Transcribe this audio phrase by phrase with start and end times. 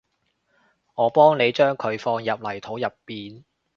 [0.95, 3.43] 我幫你將佢放入泥土入邊